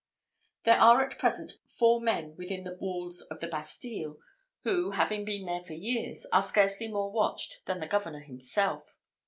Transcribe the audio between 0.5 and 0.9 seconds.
"There